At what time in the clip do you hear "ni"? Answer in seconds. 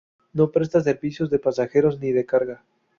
1.99-2.11